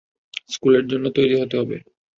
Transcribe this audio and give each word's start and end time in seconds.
স্কুলের 0.49 0.85
জন্যে 0.87 1.09
তৈরী 1.15 1.35
হতে 1.41 1.55
হবে। 1.57 1.77